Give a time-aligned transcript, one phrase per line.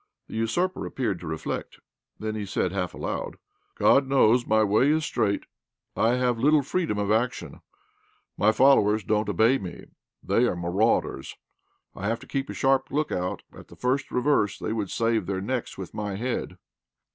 [0.27, 1.79] The usurper appeared to reflect.
[2.17, 3.35] Then he said, half aloud
[3.75, 5.43] "God knows my way is straight.
[5.95, 7.61] I have little freedom of action.
[8.35, 9.85] My fellows don't obey me
[10.23, 11.35] they are marauders.
[11.93, 15.27] I have to keep a sharp look out at the first reverse they would save
[15.27, 16.57] their necks with my head."